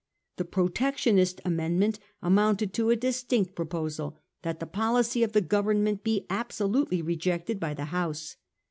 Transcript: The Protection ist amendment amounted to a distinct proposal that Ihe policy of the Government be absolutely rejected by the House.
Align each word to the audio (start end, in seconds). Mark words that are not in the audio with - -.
The 0.37 0.45
Protection 0.45 1.19
ist 1.19 1.41
amendment 1.45 1.99
amounted 2.23 2.73
to 2.73 2.89
a 2.89 2.95
distinct 2.95 3.53
proposal 3.53 4.17
that 4.41 4.59
Ihe 4.59 4.71
policy 4.71 5.21
of 5.21 5.33
the 5.33 5.41
Government 5.41 6.03
be 6.03 6.25
absolutely 6.27 7.03
rejected 7.03 7.59
by 7.59 7.75
the 7.75 7.85
House. 7.85 8.35